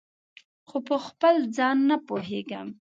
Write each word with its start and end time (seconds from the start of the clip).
خو 0.67 0.77
پخپل 0.89 1.35
ځان 1.57 1.77
نه 1.89 1.97
پوهیږم 2.07 2.67